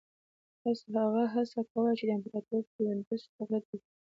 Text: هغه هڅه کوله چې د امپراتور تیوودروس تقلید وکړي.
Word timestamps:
هغه 1.03 1.23
هڅه 1.33 1.59
کوله 1.71 1.91
چې 1.97 2.03
د 2.05 2.09
امپراتور 2.17 2.61
تیوودروس 2.71 3.23
تقلید 3.37 3.63
وکړي. 3.67 3.87